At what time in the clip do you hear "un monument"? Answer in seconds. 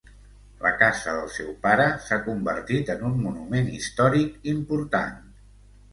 3.11-3.69